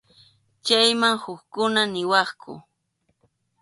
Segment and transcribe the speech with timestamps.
[0.65, 2.53] Chayman hukkuna niwaqku.